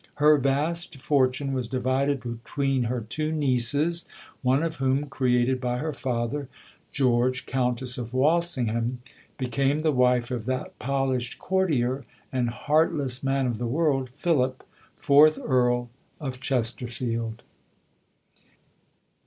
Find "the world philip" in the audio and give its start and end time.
13.59-14.63